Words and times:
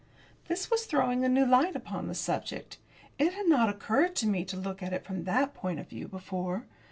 This 0.47 0.71
was 0.71 0.87
throwing 0.87 1.23
a 1.23 1.29
new 1.29 1.45
light 1.45 1.75
upon 1.75 2.07
the 2.07 2.15
subject. 2.15 2.79
It 3.19 3.33
had 3.33 3.45
not 3.47 3.69
occurred 3.69 4.15
to 4.15 4.27
me 4.27 4.43
to 4.45 4.57
look 4.57 4.81
at 4.81 4.93
it 4.93 5.05
from 5.05 5.25
that 5.25 5.53
point 5.53 5.79
of 5.79 5.89
view 5.89 6.07
before. 6.07 6.65